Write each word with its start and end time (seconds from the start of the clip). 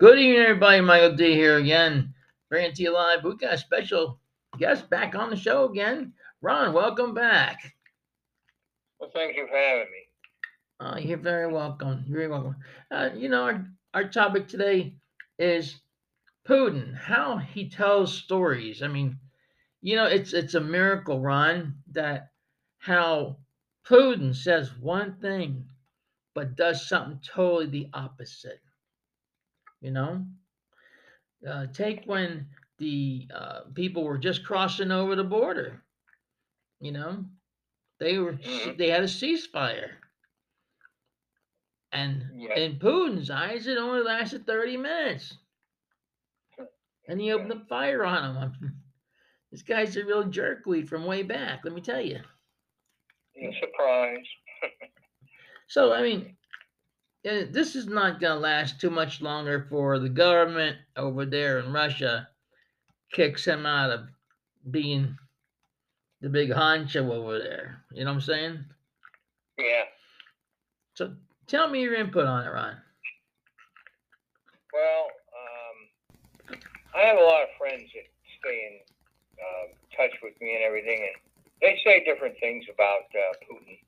Good 0.00 0.18
evening, 0.18 0.42
everybody. 0.42 0.80
Michael 0.80 1.14
D 1.14 1.34
here 1.34 1.56
again, 1.56 2.12
bringing 2.50 2.72
to 2.72 2.82
you 2.82 2.92
live. 2.92 3.22
We 3.22 3.36
got 3.36 3.54
a 3.54 3.58
special 3.58 4.18
guest 4.58 4.90
back 4.90 5.14
on 5.14 5.30
the 5.30 5.36
show 5.36 5.70
again. 5.70 6.14
Ron, 6.42 6.72
welcome 6.72 7.14
back. 7.14 7.74
Well, 8.98 9.10
thank 9.14 9.36
you 9.36 9.46
for 9.46 9.56
having 9.56 9.86
me. 9.92 10.00
Uh, 10.80 10.98
you're 10.98 11.16
very 11.16 11.46
welcome. 11.46 12.04
You're 12.08 12.18
very 12.18 12.28
welcome. 12.28 12.56
Uh, 12.90 13.10
you 13.14 13.28
know, 13.28 13.44
our, 13.44 13.66
our 13.94 14.08
topic 14.08 14.48
today 14.48 14.96
is 15.38 15.76
Putin, 16.48 16.92
how 16.96 17.36
he 17.36 17.70
tells 17.70 18.18
stories. 18.18 18.82
I 18.82 18.88
mean, 18.88 19.16
you 19.80 19.94
know, 19.94 20.06
it's 20.06 20.32
it's 20.32 20.54
a 20.54 20.60
miracle, 20.60 21.20
Ron, 21.20 21.76
that 21.92 22.30
how 22.78 23.36
Putin 23.86 24.34
says 24.34 24.76
one 24.76 25.18
thing 25.20 25.66
but 26.34 26.56
does 26.56 26.88
something 26.88 27.20
totally 27.24 27.66
the 27.66 27.88
opposite. 27.94 28.58
You 29.84 29.90
know, 29.90 30.24
uh, 31.46 31.66
take 31.66 32.04
when 32.06 32.48
the 32.78 33.28
uh, 33.34 33.60
people 33.74 34.04
were 34.04 34.16
just 34.16 34.42
crossing 34.44 34.90
over 34.90 35.14
the 35.14 35.24
border. 35.24 35.82
You 36.80 36.92
know, 36.92 37.26
they 37.98 38.18
were 38.18 38.32
Mhm. 38.34 38.78
they 38.78 38.88
had 38.88 39.02
a 39.02 39.06
ceasefire, 39.08 39.90
and 41.92 42.32
Yeah. 42.34 42.54
in 42.56 42.78
Putin's 42.78 43.30
eyes, 43.30 43.66
it 43.66 43.76
only 43.78 44.02
lasted 44.02 44.46
thirty 44.46 44.76
minutes, 44.78 45.36
and 47.08 47.20
he 47.20 47.32
opened 47.32 47.52
up 47.52 47.68
fire 47.68 48.04
on 48.04 48.36
him. 48.36 48.82
This 49.52 49.62
guy's 49.62 49.96
a 49.96 50.04
real 50.04 50.24
jerkweed 50.24 50.88
from 50.88 51.06
way 51.06 51.22
back. 51.22 51.60
Let 51.64 51.74
me 51.74 51.80
tell 51.80 52.00
you. 52.00 52.20
No 53.36 53.52
surprise. 53.60 54.26
So 55.68 55.92
I 55.92 56.02
mean, 56.02 56.36
this 57.24 57.74
is 57.74 57.86
not 57.86 58.20
going 58.20 58.34
to 58.34 58.38
last 58.38 58.80
too 58.80 58.90
much 58.90 59.20
longer 59.22 59.66
for 59.70 59.98
the 59.98 60.08
government 60.08 60.76
over 60.96 61.24
there 61.24 61.58
in 61.58 61.72
Russia 61.72 62.28
kicks 63.12 63.44
him 63.44 63.64
out 63.64 63.90
of 63.90 64.00
being 64.70 65.16
the 66.20 66.28
big 66.28 66.50
honcho 66.50 67.10
over 67.10 67.38
there. 67.38 67.82
You 67.92 68.04
know 68.04 68.10
what 68.10 68.16
I'm 68.16 68.20
saying? 68.20 68.64
Yeah. 69.58 69.84
So 70.94 71.14
tell 71.46 71.68
me 71.68 71.82
your 71.82 71.94
input 71.94 72.26
on 72.26 72.44
it, 72.46 72.50
Ron. 72.50 72.76
Well, 74.72 75.06
um, 75.32 76.58
I 76.94 77.00
have 77.06 77.18
a 77.18 77.22
lot 77.22 77.42
of 77.42 77.48
friends 77.58 77.88
that 77.94 78.08
stay 78.40 78.68
in 78.68 78.80
uh, 79.38 79.66
touch 79.96 80.16
with 80.22 80.34
me 80.40 80.56
and 80.56 80.64
everything, 80.64 80.98
and 80.98 81.16
they 81.62 81.78
say 81.84 82.04
different 82.04 82.34
things 82.40 82.64
about 82.72 83.06
uh, 83.14 83.32
Putin. 83.46 83.78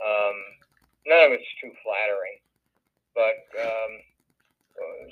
Um, 0.00 0.36
none 1.06 1.26
of 1.26 1.32
it's 1.32 1.44
too 1.60 1.72
flattering, 1.82 2.38
but 3.14 3.42
um, 3.58 3.92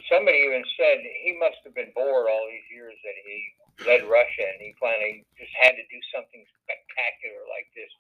somebody 0.08 0.38
even 0.46 0.64
said 0.78 1.02
he 1.02 1.36
must 1.36 1.60
have 1.64 1.74
been 1.74 1.92
bored 1.94 2.30
all 2.30 2.44
these 2.48 2.68
years 2.70 2.94
that 3.04 3.16
he 3.24 3.38
led 3.86 4.02
Russia, 4.08 4.46
and 4.46 4.58
he 4.58 4.74
finally 4.80 5.24
just 5.38 5.52
had 5.62 5.74
to 5.78 5.84
do 5.86 6.00
something 6.10 6.42
spectacular 6.64 7.42
like 7.50 7.68
this, 7.74 7.90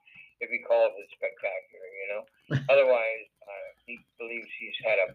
if 0.42 0.50
he 0.50 0.58
calls 0.62 0.94
it 0.98 1.06
spectacular, 1.14 1.88
you 2.02 2.08
know. 2.10 2.22
Otherwise, 2.72 3.26
uh, 3.42 3.68
he 3.86 4.00
believes 4.18 4.48
he's 4.58 4.78
had 4.82 4.98
a 4.98 5.08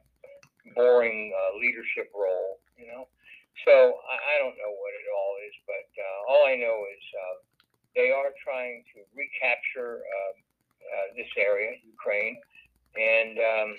boring 0.71 1.33
uh, 1.35 1.59
leadership 1.59 2.11
role, 2.15 2.59
you 2.79 2.87
know. 2.87 3.07
So 3.67 3.73
I, 4.07 4.15
I 4.15 4.35
don't 4.39 4.55
know 4.57 4.71
what 4.71 4.93
it 4.95 5.07
all 5.11 5.33
is, 5.45 5.55
but 5.67 5.87
uh, 5.95 6.19
all 6.31 6.43
I 6.47 6.55
know 6.55 6.87
is 6.89 7.03
uh, 7.11 7.35
they 7.95 8.09
are 8.09 8.31
trying 8.41 8.83
to 8.95 9.03
recapture 9.13 10.01
uh, 10.01 10.33
uh, 10.83 11.07
this 11.15 11.29
area, 11.37 11.77
Ukraine, 11.85 12.39
and 12.95 13.37
um, 13.37 13.69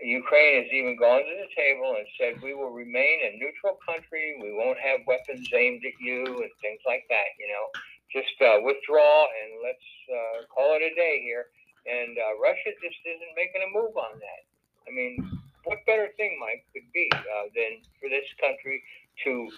Ukraine 0.00 0.64
has 0.64 0.72
even 0.72 0.96
gone 0.96 1.20
to 1.20 1.34
the 1.36 1.50
table 1.54 1.94
and 1.98 2.06
said 2.18 2.42
we 2.42 2.54
will 2.54 2.72
remain 2.72 3.20
a 3.22 3.36
neutral 3.36 3.78
country. 3.84 4.38
We 4.40 4.52
won't 4.52 4.78
have 4.78 5.06
weapons 5.06 5.48
aimed 5.52 5.84
at 5.84 5.96
you 6.00 6.24
and 6.24 6.52
things 6.64 6.80
like 6.86 7.04
that. 7.10 7.28
You 7.38 7.48
know, 7.52 7.66
just 8.10 8.34
uh, 8.40 8.64
withdraw 8.64 9.28
and 9.28 9.60
let's 9.62 9.88
uh, 10.08 10.36
call 10.48 10.74
it 10.74 10.82
a 10.82 10.94
day 10.94 11.20
here. 11.22 11.46
And 11.86 12.16
uh, 12.16 12.38
Russia 12.40 12.72
just 12.78 13.00
isn't 13.04 13.34
making 13.36 13.62
a 13.62 13.70
move 13.74 13.96
on 13.96 14.18
that. 14.18 14.42
I 14.86 14.90
mean, 14.90 15.18
what 15.64 15.78
better 15.86 16.08
thing, 16.16 16.38
Mike, 16.40 16.64
could 16.72 16.86
be 16.92 17.10
uh, 17.12 17.46
than 17.54 17.82
for 18.00 18.08
this 18.08 18.26
country 18.40 18.82
to 19.24 19.50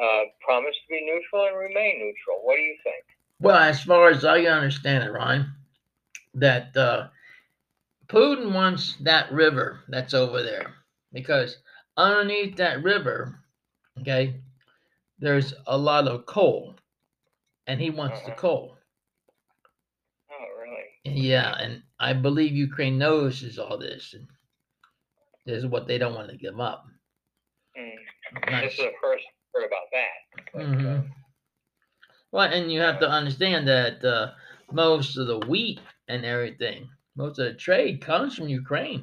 uh, 0.00 0.22
promise 0.40 0.74
to 0.74 0.88
be 0.88 1.04
neutral 1.04 1.46
and 1.46 1.56
remain 1.56 1.98
neutral? 1.98 2.42
What 2.42 2.56
do 2.56 2.62
you 2.62 2.76
think? 2.82 3.04
Well, 3.40 3.56
as 3.56 3.82
far 3.82 4.10
as 4.10 4.24
I 4.24 4.42
understand 4.42 5.04
it, 5.04 5.12
Ron, 5.12 5.52
that 6.34 6.76
uh, 6.76 7.08
Putin 8.08 8.52
wants 8.54 8.96
that 8.96 9.30
river 9.32 9.80
that's 9.88 10.14
over 10.14 10.42
there 10.42 10.74
because 11.12 11.58
underneath 11.96 12.56
that 12.56 12.82
river, 12.82 13.40
okay, 14.00 14.40
there's 15.18 15.54
a 15.66 15.76
lot 15.76 16.08
of 16.08 16.26
coal, 16.26 16.76
and 17.66 17.80
he 17.80 17.90
wants 17.90 18.20
the 18.22 18.32
Uh-huh. 18.32 18.40
coal. 18.40 18.78
Oh, 20.30 20.46
really? 20.58 20.86
Yeah, 21.04 21.54
and 21.58 21.82
I 21.98 22.12
believe 22.14 22.52
Ukraine 22.52 22.98
knows 22.98 23.42
is 23.42 23.58
all 23.58 23.78
this, 23.78 24.14
and 24.14 24.28
this 25.44 25.58
is 25.58 25.66
what 25.66 25.86
they 25.86 25.98
don't 25.98 26.14
want 26.14 26.30
to 26.30 26.36
give 26.36 26.60
up. 26.60 26.86
Mm. 27.76 28.50
Not 28.50 28.62
This 28.62 28.72
is 28.72 28.78
the 28.78 28.92
first 29.02 29.24
heard 29.54 29.64
about 29.66 29.90
that. 29.92 30.52
But, 30.52 30.62
Mhm. 30.62 30.86
uh, 30.86 31.14
Well, 32.30 32.52
and 32.52 32.70
you 32.72 32.80
have 32.80 33.00
to 33.00 33.08
understand 33.08 33.68
that 33.68 34.04
uh, 34.04 34.34
most 34.72 35.16
of 35.16 35.26
the 35.26 35.38
wheat 35.38 35.80
and 36.08 36.24
everything, 36.24 36.90
most 37.18 37.38
of 37.42 37.46
the 37.50 37.54
trade 37.58 38.00
comes 38.00 38.38
from 38.38 38.46
Ukraine. 38.48 39.02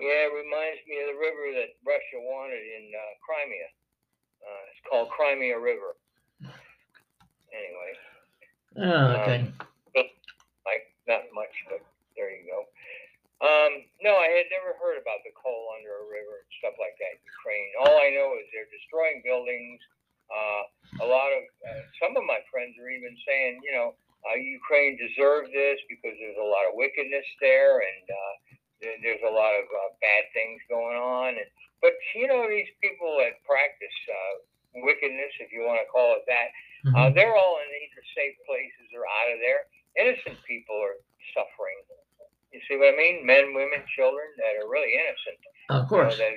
yeah, 0.00 0.26
it 0.26 0.32
reminds 0.32 0.80
me 0.88 0.96
of 1.04 1.12
the 1.14 1.20
river 1.20 1.46
that 1.60 1.76
Russia 1.86 2.18
wanted 2.18 2.64
in 2.64 2.90
uh, 2.96 3.12
Crimea. 3.22 3.68
Uh, 4.42 4.62
it's 4.72 4.82
called 4.88 5.08
Crimea 5.12 5.54
River. 5.60 5.94
Anyway, 7.52 7.92
Oh, 8.80 9.06
okay. 9.20 9.40
like 10.64 10.88
not 11.06 11.28
much, 11.36 11.52
but 11.68 11.84
there 12.16 12.32
you 12.32 12.48
go. 12.48 12.64
Um, 13.44 13.84
no, 14.00 14.16
I 14.16 14.32
had 14.32 14.48
never 14.48 14.72
heard 14.80 14.96
about 14.96 15.20
the 15.28 15.34
coal 15.36 15.68
under 15.76 15.92
a 15.92 16.06
river 16.08 16.40
and 16.40 16.50
stuff 16.62 16.74
like 16.80 16.96
that 16.96 17.12
in 17.12 17.22
Ukraine. 17.28 17.70
All 17.84 17.96
I 18.00 18.08
know 18.16 18.32
is 18.40 18.48
they're 18.54 18.70
destroying 18.72 19.20
buildings. 19.20 19.82
Uh, 20.32 20.62
a 21.04 21.06
lot 21.06 21.28
of 21.36 21.42
uh, 21.68 21.82
some 22.00 22.16
of 22.16 22.24
my 22.24 22.40
friends 22.48 22.80
are 22.80 22.88
even 22.88 23.12
saying, 23.28 23.60
you 23.60 23.74
know, 23.76 23.92
uh, 24.28 24.36
Ukraine 24.38 24.96
deserved 24.96 25.50
this 25.52 25.78
because 25.88 26.14
there's 26.18 26.38
a 26.38 26.46
lot 26.46 26.64
of 26.70 26.74
wickedness 26.78 27.26
there, 27.40 27.80
and 27.82 28.04
uh, 28.10 28.34
there, 28.80 28.96
there's 29.02 29.24
a 29.26 29.32
lot 29.34 29.52
of 29.58 29.66
uh, 29.66 29.90
bad 30.00 30.24
things 30.34 30.60
going 30.70 30.96
on. 30.96 31.34
And 31.38 31.48
but 31.82 31.92
you 32.14 32.26
know, 32.30 32.46
these 32.48 32.70
people 32.80 33.18
that 33.18 33.42
practice 33.42 33.98
uh, 34.08 34.34
wickedness, 34.86 35.32
if 35.42 35.50
you 35.50 35.66
want 35.66 35.82
to 35.82 35.88
call 35.90 36.14
it 36.18 36.24
that, 36.30 36.48
uh, 36.94 37.10
Mhm. 37.10 37.14
they're 37.14 37.34
all 37.34 37.58
in 37.62 37.68
either 37.70 38.02
safe 38.14 38.36
places 38.46 38.88
or 38.94 39.02
out 39.06 39.32
of 39.34 39.38
there. 39.42 39.66
Innocent 39.98 40.38
people 40.46 40.78
are 40.80 40.96
suffering. 41.34 41.78
You 42.52 42.60
see 42.68 42.76
what 42.76 42.92
I 42.92 42.96
mean? 42.96 43.24
Men, 43.24 43.54
women, 43.54 43.82
children 43.96 44.28
that 44.36 44.56
are 44.60 44.68
really 44.68 44.92
innocent. 44.94 45.38
Of 45.70 45.76
you 45.76 45.78
know, 45.82 45.88
course. 45.88 46.18
that 46.18 46.32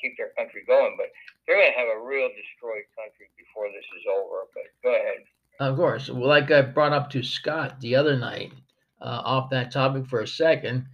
keep 0.00 0.16
their 0.16 0.30
country 0.36 0.64
going. 0.66 0.96
But 0.96 1.12
they're 1.46 1.56
going 1.56 1.70
to 1.72 1.78
have 1.78 1.88
a 1.88 2.00
real 2.00 2.28
destroyed 2.32 2.84
country 2.96 3.28
before 3.36 3.68
this 3.70 3.84
is 4.00 4.04
over. 4.10 4.48
But 4.54 4.64
go 4.82 4.94
ahead. 4.94 5.24
Of 5.60 5.69
course. 5.80 6.10
Well, 6.10 6.28
like 6.28 6.50
I 6.50 6.62
brought 6.62 6.92
up 6.92 7.10
to 7.10 7.22
Scott 7.22 7.80
the 7.80 7.96
other 7.96 8.16
night, 8.16 8.52
uh, 9.00 9.22
off 9.24 9.50
that 9.50 9.70
topic 9.72 10.06
for 10.06 10.20
a 10.20 10.28
second, 10.28 10.86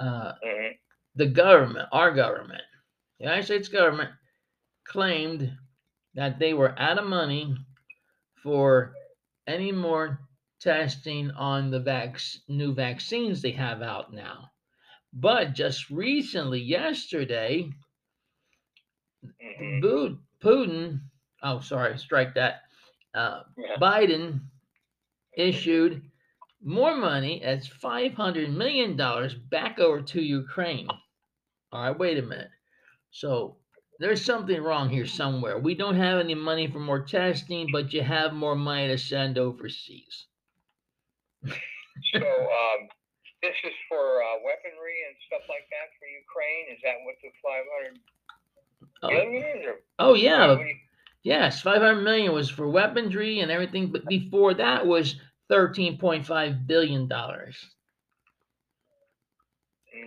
uh, 0.00 0.32
hmm 0.42 0.72
the 1.14 1.26
government, 1.26 1.88
our 1.92 2.12
government, 2.12 2.62
the 3.18 3.24
United 3.24 3.44
States 3.44 3.68
government, 3.68 4.10
claimed 4.86 5.56
that 6.14 6.38
they 6.38 6.54
were 6.54 6.78
out 6.78 6.98
of 6.98 7.06
money 7.06 7.56
for 8.42 8.94
any 9.46 9.72
more 9.72 10.20
testing 10.60 11.30
on 11.32 11.70
the 11.70 11.80
vac- 11.80 12.20
new 12.48 12.74
vaccines 12.74 13.42
they 13.42 13.52
have 13.52 13.82
out 13.82 14.12
now. 14.12 14.50
But 15.14 15.54
just 15.54 15.90
recently, 15.90 16.60
yesterday, 16.60 17.70
hmm 19.40 19.80
Putin, 20.42 21.00
oh, 21.42 21.60
sorry, 21.60 21.98
strike 21.98 22.34
that. 22.34 22.63
Uh, 23.14 23.42
Yeah. 23.56 23.76
Biden 23.80 24.40
issued 25.36 26.02
more 26.62 26.96
money 26.96 27.42
as 27.42 27.68
$500 27.68 28.50
million 28.50 28.96
back 29.50 29.78
over 29.78 30.00
to 30.02 30.20
Ukraine. 30.22 30.88
All 31.72 31.82
right, 31.82 31.98
wait 31.98 32.18
a 32.18 32.22
minute. 32.22 32.50
So 33.10 33.56
there's 34.00 34.24
something 34.24 34.60
wrong 34.60 34.88
here 34.88 35.06
somewhere. 35.06 35.58
We 35.58 35.74
don't 35.74 35.96
have 35.96 36.18
any 36.18 36.34
money 36.34 36.66
for 36.70 36.80
more 36.80 37.04
testing, 37.04 37.68
but 37.70 37.92
you 37.92 38.02
have 38.02 38.32
more 38.32 38.56
money 38.56 38.88
to 38.88 38.98
send 38.98 39.38
overseas. 39.38 40.26
So 41.46 42.18
um, 42.18 42.80
this 43.42 43.54
is 43.64 43.72
for 43.88 44.22
uh, 44.22 44.36
weaponry 44.44 44.98
and 45.06 45.14
stuff 45.26 45.42
like 45.48 45.66
that 45.70 45.88
for 45.98 46.06
Ukraine. 46.08 46.74
Is 46.74 46.80
that 46.82 46.96
what 47.04 47.16
the 47.22 47.30
500 47.42 48.00
Oh, 49.02 49.08
billion 49.08 49.42
is? 49.58 49.66
Or 49.66 49.74
oh 49.98 50.14
yeah, 50.14 50.48
what 50.48 50.58
do 50.58 50.64
you- 50.64 50.74
yes, 51.24 51.60
500 51.62 52.02
million 52.02 52.32
was 52.32 52.48
for 52.48 52.68
weaponry 52.68 53.40
and 53.40 53.50
everything, 53.50 53.90
but 53.90 54.06
before 54.06 54.54
that 54.54 54.86
was 54.86 55.16
13.5 55.50 56.66
billion 56.66 57.08
dollars. 57.08 57.56
Yeah, 59.92 60.00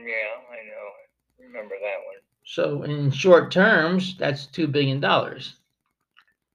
I 0.51 0.65
know. 0.67 1.47
Remember 1.47 1.75
that 1.81 1.97
one. 2.05 2.15
So 2.45 2.83
in 2.83 3.11
short 3.11 3.51
terms, 3.51 4.17
that's 4.17 4.45
two 4.47 4.67
billion 4.67 5.01
dollars 5.01 5.55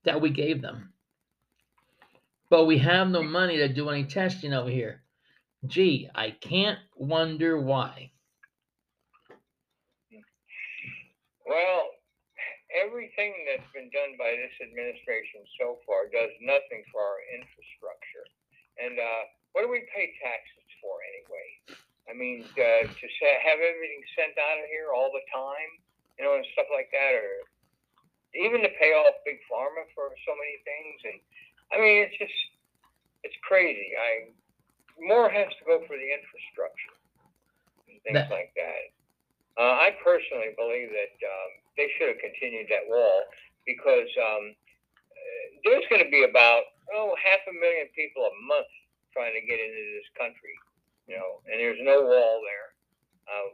that 0.05 0.19
we 0.19 0.29
gave 0.31 0.61
them. 0.61 0.91
But 2.49 2.65
we 2.65 2.77
have 2.79 3.09
no 3.09 3.23
money 3.23 3.57
to 3.57 3.67
do 3.67 3.89
any 3.89 4.03
testing 4.03 4.53
over 4.53 4.69
here. 4.69 5.01
Gee, 5.65 6.09
I 6.13 6.31
can't 6.31 6.79
wonder 6.95 7.59
why. 7.59 8.11
Well, 11.47 11.89
everything 12.73 13.33
that's 13.45 13.65
been 13.71 13.89
done 13.93 14.17
by 14.17 14.33
this 14.33 14.53
administration 14.61 15.45
so 15.61 15.77
far 15.85 16.09
does 16.09 16.33
nothing 16.41 16.81
for 16.89 17.01
our 17.01 17.21
infrastructure. 17.33 18.25
And 18.81 18.97
uh, 18.97 19.23
what 19.53 19.61
do 19.61 19.69
we 19.69 19.85
pay 19.93 20.09
taxes 20.21 20.67
for 20.81 20.97
anyway? 21.05 21.49
I 22.09 22.13
mean, 22.17 22.43
uh, 22.43 22.83
to 22.89 23.07
say, 23.21 23.31
have 23.45 23.61
everything 23.61 24.03
sent 24.17 24.35
out 24.35 24.59
of 24.59 24.67
here 24.67 24.91
all 24.91 25.13
the 25.13 25.23
time, 25.31 25.71
you 26.19 26.25
know, 26.25 26.35
and 26.35 26.45
stuff 26.51 26.67
like 26.73 26.91
that, 26.91 27.13
or 27.15 27.47
even 28.35 28.59
to 28.65 28.71
pay 28.81 28.91
off 28.97 29.15
big 29.23 29.39
pharma 29.47 29.85
for 29.95 30.11
so 30.25 30.33
many 30.35 30.57
things. 30.67 30.97
And 31.07 31.17
I 31.71 31.75
mean, 31.79 32.03
it's 32.03 32.17
just, 32.19 32.35
it's 33.23 33.37
crazy. 33.45 33.93
I 33.95 34.33
more 34.99 35.29
has 35.29 35.49
to 35.57 35.63
go 35.65 35.81
for 35.87 35.97
the 35.97 36.09
infrastructure 36.13 36.97
and 37.89 37.97
things 38.03 38.17
That- 38.19 38.33
like 38.33 38.53
that. 38.57 38.91
Uh, 39.57 39.85
I 39.85 39.93
personally 40.01 40.53
believe 40.57 40.89
that 40.89 41.15
um, 41.21 41.49
they 41.77 41.89
should 41.97 42.09
have 42.09 42.21
continued 42.21 42.67
that 42.73 42.89
wall 42.89 43.29
because 43.65 44.09
um, 44.17 44.53
uh, 44.53 45.45
there's 45.63 45.85
going 45.89 46.03
to 46.03 46.09
be 46.09 46.25
about 46.25 46.73
oh 46.93 47.13
half 47.21 47.41
a 47.45 47.53
million 47.53 47.87
people 47.93 48.25
a 48.25 48.35
month 48.45 48.69
trying 49.13 49.37
to 49.37 49.45
get 49.45 49.61
into 49.61 49.83
this 49.93 50.09
country, 50.17 50.55
you 51.05 51.13
know, 51.15 51.45
and 51.45 51.61
there's 51.61 51.79
no 51.85 52.01
wall 52.01 52.41
there. 52.41 52.69
Uh, 53.29 53.49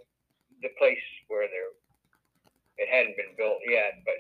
the 0.64 0.72
place 0.80 1.04
where 1.28 1.48
there 1.48 1.72
it 2.80 2.88
hadn't 2.88 3.20
been 3.20 3.36
built 3.36 3.60
yet, 3.68 4.00
but 4.08 4.16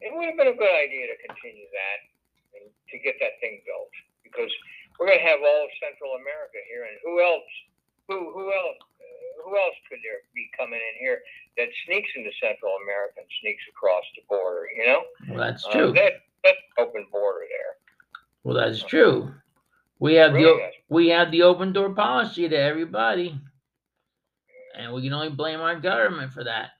it 0.00 0.08
would 0.16 0.32
have 0.32 0.40
been 0.40 0.48
a 0.48 0.56
good 0.56 0.72
idea 0.72 1.12
to 1.12 1.16
continue 1.28 1.68
that 1.68 1.98
and 2.56 2.64
to 2.72 2.96
get 3.04 3.20
that 3.20 3.36
thing 3.44 3.60
built 3.68 3.92
because 4.24 4.48
we're 4.96 5.12
going 5.12 5.20
to 5.20 5.28
have 5.28 5.44
all 5.44 5.68
of 5.68 5.72
Central 5.78 6.16
America 6.16 6.58
here, 6.66 6.88
and 6.88 6.96
who 7.04 7.20
else? 7.20 7.52
Who 8.08 8.32
who 8.32 8.48
else? 8.50 8.80
Uh, 8.80 9.44
who 9.44 9.52
else 9.54 9.76
could 9.86 10.00
there 10.02 10.24
be 10.34 10.50
coming 10.56 10.80
in 10.80 10.96
here 10.98 11.20
that 11.56 11.68
sneaks 11.86 12.10
into 12.16 12.32
Central 12.42 12.74
America 12.82 13.22
and 13.22 13.30
sneaks 13.44 13.62
across 13.70 14.04
the 14.16 14.24
border? 14.26 14.66
You 14.74 14.84
that's 15.48 15.64
Uh, 15.66 15.72
true. 15.72 15.92
that 15.92 16.12
that's 16.44 16.58
open 16.78 17.06
border 17.10 17.46
there. 17.48 17.76
Well, 18.44 18.54
that's 18.56 18.82
true. 18.84 19.34
We 19.98 20.14
have 20.14 20.32
the 20.32 20.44
Really 20.44 20.62
is. 20.62 20.74
we 20.88 21.08
have 21.08 21.30
the 21.30 21.42
open 21.42 21.72
door 21.72 21.94
policy 21.94 22.48
to 22.48 22.56
everybody, 22.56 23.34
and 24.76 24.92
we 24.92 25.02
can 25.02 25.12
only 25.12 25.30
blame 25.30 25.60
our 25.60 25.74
government 25.80 26.32
for 26.32 26.44
that. 26.44 26.70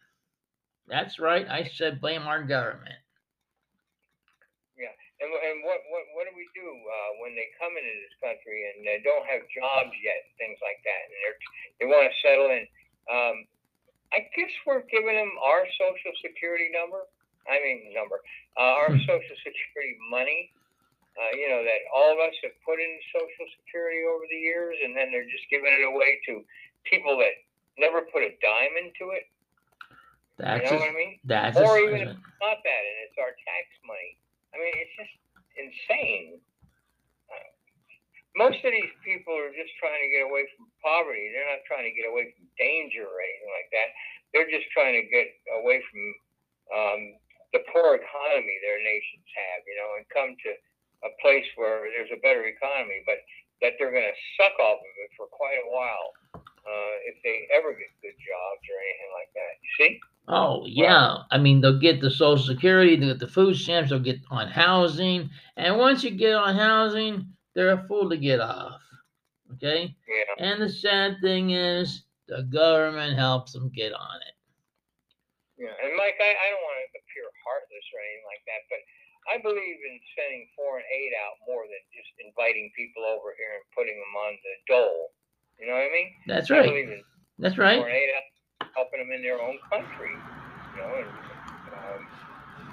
That's 0.87 1.19
right. 1.19 1.47
I 1.49 1.65
said 1.65 2.01
blame 2.01 2.23
our 2.29 2.43
government. 2.45 2.95
Yeah, 4.79 4.95
and, 5.21 5.29
and 5.35 5.65
what, 5.67 5.81
what 5.91 6.05
what 6.15 6.25
do 6.31 6.33
we 6.37 6.47
do 6.55 6.65
uh, 6.69 7.11
when 7.21 7.35
they 7.35 7.49
come 7.59 7.75
into 7.77 7.91
this 7.91 8.17
country 8.23 8.71
and 8.71 8.87
they 8.87 9.03
don't 9.03 9.27
have 9.27 9.43
jobs 9.51 9.93
yet 10.01 10.17
and 10.23 10.35
things 10.39 10.59
like 10.63 10.79
that, 10.87 11.01
and 11.11 11.13
they're 11.21 11.39
they 11.83 11.87
want 11.91 12.07
to 12.07 12.15
settle 12.23 12.49
in? 12.55 12.65
Um, 13.11 13.37
I 14.15 14.25
guess 14.33 14.53
we're 14.65 14.87
giving 14.89 15.17
them 15.19 15.33
our 15.43 15.67
social 15.77 16.15
security 16.23 16.71
number. 16.73 17.03
I 17.51 17.59
mean 17.65 17.93
number, 17.95 18.21
uh, 18.57 18.77
our 18.79 18.93
Hmm. 18.93 19.01
social 19.09 19.37
security 19.45 19.97
money. 20.11 20.53
Uh, 21.19 21.35
you 21.35 21.49
know 21.51 21.65
that 21.67 21.81
all 21.93 22.13
of 22.15 22.19
us 22.23 22.35
have 22.47 22.55
put 22.65 22.79
in 22.79 22.93
social 23.11 23.47
security 23.61 24.07
over 24.07 24.25
the 24.31 24.39
years, 24.39 24.77
and 24.85 24.95
then 24.97 25.11
they're 25.11 25.27
just 25.29 25.45
giving 25.51 25.73
it 25.73 25.83
away 25.85 26.21
to 26.31 26.45
people 26.87 27.19
that 27.19 27.35
never 27.79 28.03
put 28.15 28.23
a 28.23 28.31
dime 28.41 28.75
into 28.79 29.11
it. 29.13 29.27
That's 30.39 30.63
you 30.63 30.71
know 30.71 30.79
a- 30.79 30.81
what 30.87 30.91
I 30.91 30.95
mean? 30.95 31.15
that's 31.27 31.57
or 31.59 31.79
even 31.79 32.01
if 32.07 32.09
it's 32.15 32.39
not 32.41 32.59
that, 32.63 32.83
and 32.87 32.97
it's 33.11 33.19
our 33.19 33.35
tax 33.35 33.67
money. 33.85 34.13
I 34.55 34.63
mean, 34.63 34.75
it's 34.79 34.95
just 34.95 35.15
insane. 35.59 36.41
Uh, 37.35 37.51
Most 38.39 38.63
of 38.63 38.71
these 38.71 38.95
people 39.03 39.35
are 39.35 39.51
just 39.51 39.75
trying 39.83 39.99
to 39.99 40.11
get 40.15 40.23
away 40.23 40.47
from 40.55 40.71
poverty. 40.85 41.31
They're 41.35 41.51
not 41.51 41.67
trying 41.67 41.85
to 41.91 41.95
get 41.99 42.07
away 42.07 42.31
from 42.37 42.47
danger 42.63 43.03
or 43.03 43.19
anything 43.19 43.51
like 43.59 43.71
that. 43.75 43.89
They're 44.33 44.51
just 44.51 44.71
trying 44.71 44.95
to 44.95 45.05
get 45.11 45.29
away 45.59 45.83
from 45.91 46.03
um, 46.71 47.01
the 47.53 47.65
poor 47.73 47.97
economy 47.97 48.57
their 48.61 48.81
nations 48.83 49.25
have, 49.35 49.61
you 49.65 49.77
know, 49.81 49.91
and 49.97 50.05
come 50.13 50.37
to 50.37 50.51
a 51.07 51.11
place 51.23 51.47
where 51.57 51.87
there's 51.95 52.13
a 52.13 52.21
better 52.21 52.45
economy, 52.47 53.01
but 53.07 53.19
that 53.63 53.75
they're 53.79 53.91
going 53.95 54.07
to 54.07 54.19
suck 54.39 54.55
off 54.61 54.79
of 54.79 54.95
it 55.03 55.11
for 55.17 55.27
quite 55.31 55.59
a 55.59 55.69
while 55.71 56.09
uh, 56.35 56.95
if 57.07 57.17
they 57.25 57.47
ever 57.55 57.73
get 57.73 57.91
good 58.03 58.19
jobs 58.19 58.65
or 58.69 58.77
anything 58.79 59.13
like 59.15 59.31
that. 59.35 59.53
You 59.63 59.71
see? 59.79 59.93
Oh 60.29 60.65
yeah, 60.67 61.25
I 61.31 61.39
mean 61.39 61.61
they'll 61.61 61.79
get 61.81 62.01
the 62.01 62.11
Social 62.11 62.45
Security, 62.45 62.97
they'll 62.97 63.17
get 63.17 63.21
the 63.21 63.27
food 63.33 63.57
stamps, 63.57 63.91
they'll 63.91 63.99
get 63.99 64.21
on 64.31 64.49
housing, 64.49 65.31
and 65.57 65.79
once 65.79 66.05
you 66.05 66.11
get 66.11 66.35
on 66.35 66.55
housing, 66.55 67.33
they're 67.55 67.73
a 67.73 67.87
fool 67.89 68.11
to 68.11 68.17
get 68.17 68.41
off. 68.41 68.81
Okay, 69.55 69.97
Yeah. 70.07 70.45
and 70.45 70.61
the 70.61 70.69
sad 70.69 71.17
thing 71.23 71.51
is 71.51 72.05
the 72.29 72.43
government 72.43 73.17
helps 73.17 73.53
them 73.55 73.71
get 73.71 73.95
on 73.95 74.21
it. 74.21 74.35
Yeah, 75.57 75.73
and 75.83 75.97
Mike, 75.97 76.21
I, 76.21 76.29
I 76.31 76.47
don't 76.53 76.63
want 76.63 76.79
to 76.93 77.01
heartless 77.49 77.87
or 77.97 77.99
anything 78.05 78.29
like 78.29 78.45
that, 78.45 78.63
but 78.69 78.81
I 79.29 79.37
believe 79.41 79.79
in 79.85 79.97
sending 80.17 80.49
foreign 80.57 80.85
aid 80.89 81.13
out 81.25 81.37
more 81.45 81.65
than 81.69 81.83
just 81.93 82.13
inviting 82.21 82.73
people 82.73 83.05
over 83.05 83.33
here 83.37 83.61
and 83.61 83.65
putting 83.77 83.97
them 83.97 84.15
on 84.15 84.33
the 84.41 84.55
dole. 84.69 85.13
You 85.61 85.69
know 85.69 85.77
what 85.77 85.89
I 85.89 85.93
mean? 85.93 86.11
That's 86.29 86.49
right. 86.49 86.71
That's 87.41 87.59
right. 87.59 87.81
foreign 87.81 87.97
aid 87.97 88.11
out, 88.15 88.73
helping 88.73 89.01
them 89.05 89.13
in 89.13 89.21
their 89.21 89.41
own 89.41 89.61
country. 89.69 90.15
You 90.15 90.77
know, 90.81 90.91
and, 91.03 91.11
um, 91.77 92.01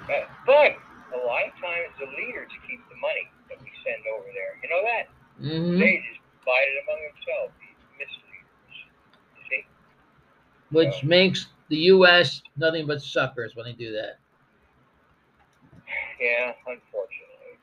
but, 0.06 0.22
but 0.46 0.70
a 1.12 1.20
lot 1.26 1.44
of 1.44 1.54
times 1.60 1.92
the 1.98 2.08
leaders 2.16 2.48
keep 2.64 2.80
the 2.88 2.98
money 3.02 3.26
that 3.50 3.58
we 3.60 3.70
send 3.84 4.00
over 4.08 4.28
there. 4.32 4.56
You 4.62 4.68
know 4.70 4.82
that? 4.86 5.04
Mm-hmm. 5.42 5.80
They 5.80 6.00
just 6.08 6.20
divide 6.40 6.68
it 6.72 6.76
among 6.88 7.00
themselves. 7.04 7.52
These 7.60 7.78
misleaders. 8.00 8.78
You 9.36 9.42
see? 9.50 9.62
Which 10.72 11.04
makes 11.04 11.52
the 11.68 11.76
U.S. 11.98 12.42
nothing 12.56 12.86
but 12.86 13.02
suckers 13.02 13.54
when 13.54 13.66
they 13.66 13.72
do 13.72 13.92
that. 13.92 14.18
Yeah, 16.20 16.52
unfortunately. 16.66 17.60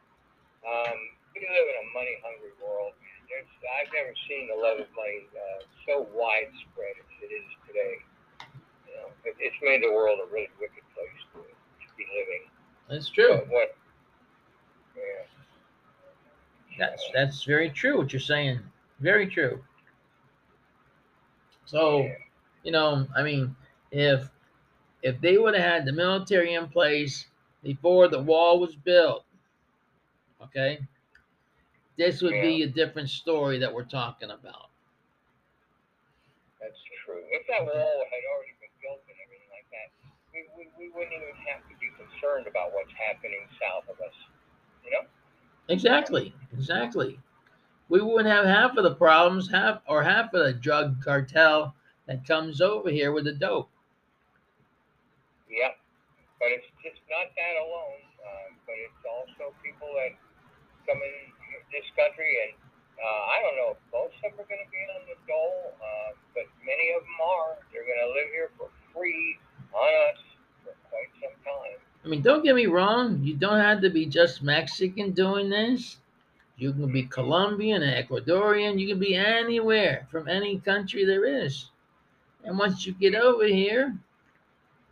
Um, 0.62 0.98
we 1.34 1.42
live 1.42 1.68
in 1.68 1.78
a 1.82 1.88
money 1.94 2.16
hungry 2.22 2.54
world. 2.62 2.94
There's, 3.28 3.50
I've 3.82 3.90
never 3.94 4.14
seen 4.30 4.48
the 4.48 4.58
love 4.60 4.80
of 4.80 4.90
money 4.94 5.26
uh, 5.34 5.66
so 5.88 6.08
widespread 6.14 6.96
as 7.02 7.18
it 7.26 7.34
is 7.34 7.48
today. 7.66 7.98
You 8.86 8.94
know, 8.94 9.08
it, 9.26 9.36
it's 9.40 9.58
made 9.64 9.82
the 9.82 9.92
world 9.92 10.20
a 10.22 10.28
really 10.30 10.54
wicked 10.62 10.86
place 10.94 11.22
to, 11.34 11.42
to 11.42 11.88
be 11.98 12.06
living. 12.14 12.46
That's 12.90 13.10
true. 13.10 13.42
But 13.42 13.50
what? 13.50 13.76
Yeah. 14.96 15.26
That's 16.78 17.04
that's 17.14 17.44
very 17.44 17.70
true. 17.70 17.98
What 17.98 18.14
you're 18.14 18.20
saying, 18.20 18.60
very 19.00 19.28
true. 19.28 19.64
So. 21.66 22.02
yeah. 22.04 22.14
you 22.64 22.72
know, 22.72 23.08
I 23.16 23.24
mean, 23.24 23.56
if 23.92 24.30
if 25.02 25.20
they 25.22 25.38
would 25.38 25.54
have 25.54 25.64
had 25.64 25.86
the 25.86 25.92
military 25.92 26.54
in 26.54 26.68
place 26.68 27.28
before 27.64 28.08
the 28.08 28.20
wall 28.20 28.60
was 28.60 28.76
built, 28.76 29.26
okay, 30.44 30.80
this 31.98 32.22
would 32.22 32.32
be 32.42 32.64
a 32.64 32.68
different 32.68 33.10
story 33.10 33.60
that 33.60 33.74
we're 33.74 33.84
talking 33.84 34.32
about. 34.32 34.70
That's 36.62 36.80
true. 37.06 37.22
If 37.32 37.48
that 37.48 37.66
wall 37.66 37.72
had 37.74 38.24
already 38.32 38.56
been 38.60 38.72
built 38.82 39.02
and 39.08 39.18
everything 39.24 39.52
like 39.52 39.68
that, 39.72 39.92
we, 40.34 40.48
we, 40.58 40.70
we 40.78 40.92
wouldn't 40.94 41.14
even 41.14 41.36
have 41.48 41.62
to 41.70 41.76
be 41.80 41.88
concerned 41.98 42.48
about 42.48 42.74
what's 42.74 42.92
happening 42.98 43.40
south 43.62 43.84
of 43.90 44.00
us. 44.00 44.14
You 44.84 44.92
know? 44.92 45.08
Exactly, 45.70 46.34
exactly. 46.54 47.20
We 47.90 48.02
wouldn't 48.02 48.34
have 48.34 48.46
half 48.46 48.78
of 48.78 48.84
the 48.84 48.96
problems, 48.96 49.52
half 49.52 49.82
or 49.88 50.04
half 50.04 50.34
of 50.34 50.46
the 50.46 50.54
drug 50.54 51.04
cartel 51.04 51.76
that 52.08 52.26
comes 52.26 52.60
over 52.62 52.90
here 52.90 53.12
with 53.12 53.26
the 53.26 53.34
dope. 53.34 53.70
Yeah, 55.50 55.70
but 56.44 56.52
it's 56.52 56.68
just 56.84 57.00
not 57.08 57.32
that 57.40 57.56
alone. 57.56 58.04
Uh, 58.20 58.52
but 58.68 58.76
it's 58.76 59.04
also 59.08 59.56
people 59.64 59.88
that 59.96 60.12
come 60.84 61.00
in 61.00 61.16
this 61.72 61.88
country, 61.96 62.36
and 62.44 62.60
uh, 63.00 63.22
I 63.32 63.40
don't 63.40 63.56
know 63.56 63.80
if 63.80 63.82
most 63.96 64.20
of 64.28 64.36
them 64.36 64.44
are 64.44 64.50
going 64.52 64.60
to 64.60 64.68
be 64.68 64.84
on 64.92 65.08
the 65.08 65.16
dole, 65.24 65.72
uh, 65.80 66.12
but 66.36 66.44
many 66.68 66.92
of 66.92 67.08
them 67.08 67.20
are. 67.24 67.56
They're 67.72 67.88
going 67.88 68.04
to 68.04 68.12
live 68.12 68.30
here 68.36 68.52
for 68.60 68.68
free 68.92 69.40
on 69.72 69.92
us 70.12 70.20
for 70.68 70.76
quite 70.92 71.12
some 71.24 71.36
time. 71.48 71.80
I 72.04 72.12
mean, 72.12 72.22
don't 72.22 72.44
get 72.44 72.60
me 72.60 72.68
wrong. 72.68 73.24
You 73.24 73.40
don't 73.40 73.64
have 73.64 73.80
to 73.82 73.90
be 73.90 74.06
just 74.06 74.44
Mexican 74.44 75.16
doing 75.16 75.48
this. 75.50 76.04
You 76.60 76.74
can 76.74 76.92
be 76.92 77.04
Colombian, 77.04 77.82
Ecuadorian. 77.82 78.80
You 78.80 78.88
can 78.88 79.00
be 79.00 79.16
anywhere 79.16 80.08
from 80.12 80.28
any 80.28 80.60
country 80.60 81.06
there 81.06 81.26
is. 81.26 81.72
And 82.44 82.60
once 82.60 82.86
you 82.86 82.94
get 82.94 83.16
over 83.16 83.48
here, 83.48 83.96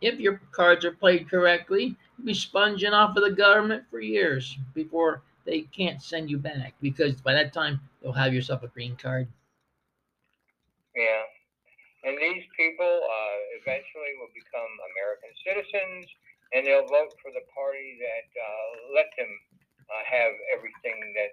if 0.02 0.18
your 0.18 0.40
cards 0.50 0.84
are 0.84 0.92
played 0.92 1.30
correctly, 1.30 1.96
you'll 2.18 2.26
be 2.26 2.34
sponging 2.34 2.92
off 2.92 3.16
of 3.16 3.22
the 3.22 3.30
government 3.30 3.84
for 3.90 4.00
years 4.00 4.58
before 4.74 5.22
they 5.44 5.62
can't 5.62 6.02
send 6.02 6.30
you 6.30 6.38
back 6.38 6.74
because 6.80 7.20
by 7.20 7.32
that 7.32 7.52
time 7.52 7.80
you'll 8.02 8.12
have 8.12 8.34
yourself 8.34 8.62
a 8.62 8.68
green 8.68 8.96
card. 8.96 9.28
Yeah. 10.94 11.22
And 12.04 12.18
these 12.18 12.42
people 12.58 13.00
uh, 13.06 13.38
eventually 13.62 14.12
will 14.18 14.34
become 14.34 14.70
American 14.90 15.32
citizens, 15.46 16.06
and 16.50 16.66
they'll 16.66 16.90
vote 16.90 17.14
for 17.22 17.30
the 17.30 17.46
party 17.54 17.94
that 18.02 18.26
uh, 18.34 18.70
let 18.90 19.06
them 19.14 19.30
uh, 19.86 20.02
have 20.02 20.34
everything 20.50 20.98
that 21.14 21.32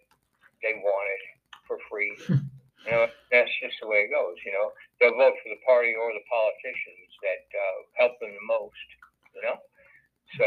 they 0.62 0.78
wanted 0.78 1.22
for 1.66 1.82
free. 1.90 2.14
you 2.86 2.92
know, 2.92 3.10
that's 3.34 3.50
just 3.58 3.82
the 3.82 3.90
way 3.90 4.06
it 4.06 4.14
goes. 4.14 4.38
You 4.46 4.54
know, 4.54 4.70
they'll 5.00 5.16
vote 5.16 5.36
for 5.42 5.50
the 5.50 5.62
party 5.66 5.96
or 5.96 6.12
the 6.14 6.24
politicians 6.28 7.10
that 7.24 7.44
uh, 7.56 7.78
help 8.00 8.20
them 8.20 8.32
the 8.36 8.46
most. 8.48 8.88
You 9.36 9.42
know, 9.48 9.58
so 10.38 10.46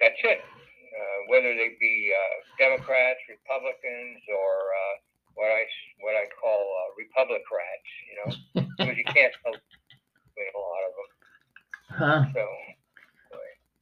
that's 0.00 0.20
it. 0.22 0.40
Uh, 0.40 1.18
whether 1.26 1.50
they 1.54 1.74
be 1.80 2.12
uh, 2.14 2.34
Democrats, 2.58 3.18
Republicans, 3.26 4.22
or 4.30 4.52
uh, 4.70 4.94
what 5.34 5.50
I 5.50 5.62
what 6.00 6.14
I 6.14 6.26
call 6.38 6.62
uh, 6.62 6.88
Republicrats, 6.94 7.90
you 8.06 8.14
know, 8.18 8.30
because 8.78 8.96
you 8.96 9.04
can't 9.10 9.34
tell 9.42 9.52
between 9.52 10.50
a 10.54 10.58
lot 10.58 10.82
of 10.86 10.92
them. 10.94 11.10
Huh? 11.98 12.22
So 12.34 12.46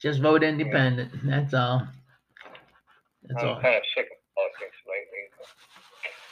Just 0.00 0.20
vote 0.20 0.42
independent. 0.42 1.12
That's 1.24 1.54
all. 1.54 1.86
That's 3.24 3.42
I'm 3.42 3.48
all. 3.48 3.60
kind 3.60 3.76
of 3.76 3.82
sick 3.94 4.06
of 4.06 4.18
politics 4.34 4.76
lately. 4.88 5.24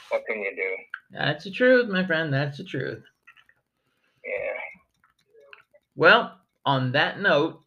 What 0.09 0.25
can 0.27 0.39
you 0.39 0.53
do? 0.55 1.17
That's 1.17 1.43
the 1.45 1.51
truth, 1.51 1.89
my 1.89 2.05
friend. 2.05 2.33
That's 2.33 2.57
the 2.57 2.63
truth. 2.65 3.03
Well, 6.01 6.35
on 6.65 6.93
that 6.93 7.19
note, 7.19 7.61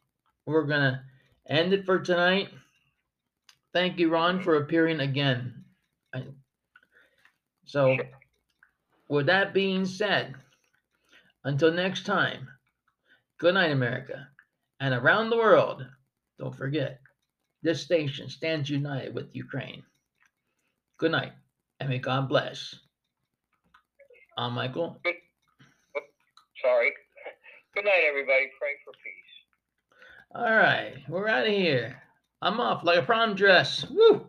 we're 0.45 0.67
gonna 0.67 1.05
end 1.49 1.73
it 1.73 1.87
for 1.87 2.01
tonight. 2.01 2.49
Thank 3.73 4.01
you, 4.01 4.11
Ron, 4.11 4.43
for 4.43 4.57
appearing 4.57 4.99
again. 4.99 5.65
So, 7.65 7.97
with 9.09 9.27
that 9.27 9.55
being 9.55 9.87
said, 9.87 10.35
until 11.45 11.73
next 11.73 12.07
time, 12.07 12.49
good 13.39 13.55
night, 13.55 13.71
America. 13.71 14.27
And 14.81 14.95
around 14.95 15.31
the 15.31 15.37
world, 15.37 15.87
don't 16.37 16.57
forget, 16.57 16.99
this 17.63 17.83
station 17.83 18.29
stands 18.29 18.69
united 18.69 19.15
with 19.15 19.33
Ukraine. 19.33 19.85
Good 20.99 21.13
night, 21.13 21.35
and 21.79 21.89
may 21.89 22.01
God 22.01 22.29
bless. 22.29 22.75
I'm 24.37 24.55
Michael. 24.55 25.01
Sorry. 26.61 26.93
Good 27.75 27.87
night, 27.87 28.05
everybody. 28.09 28.51
Pray 28.61 28.75
for 28.85 28.93
peace. 29.03 29.35
All 30.33 30.55
right, 30.57 30.95
we're 31.09 31.29
out 31.29 31.47
of 31.47 31.53
here. 31.53 32.01
I'm 32.41 32.61
off 32.61 32.85
like 32.85 32.99
a 32.99 33.03
prom 33.03 33.35
dress. 33.35 33.85
Woo! 33.91 34.27